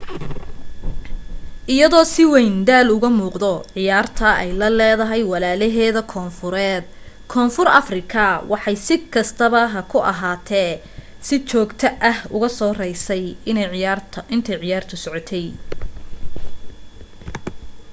iyadoo 1.73 2.05
si 2.13 2.23
wayn 2.31 2.55
daal 2.69 2.87
uga 2.95 3.09
muuqdo 3.17 3.49
ciyaarta 3.73 4.29
ay 4.45 4.49
la 4.61 4.69
leedahay 4.77 5.21
walaalaheeda 5.31 6.01
koonfureed 6.13 6.85
koonfur 7.33 7.67
afrika 7.81 8.25
waxay 8.51 8.77
si 8.85 8.95
kastaba 9.13 9.61
ha 9.73 9.81
ahaatee 10.13 10.71
si 11.29 11.35
joogto 11.49 11.87
ah 12.11 12.17
uga 12.35 12.49
soo 12.57 12.71
raysay 12.81 13.23
intay 13.49 13.67
ciyaartu 14.59 14.95
socotay 15.03 15.45